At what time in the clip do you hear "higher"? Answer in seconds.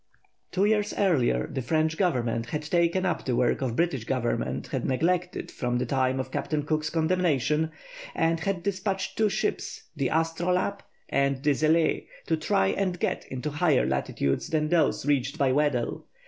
13.51-13.85